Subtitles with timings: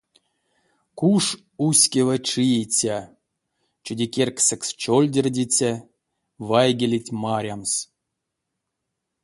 [0.99, 1.25] Куш
[1.65, 2.97] уськева чииця,
[3.83, 5.71] чудикерьксэкс чольдердиця
[6.49, 7.73] вайгелеть марямс.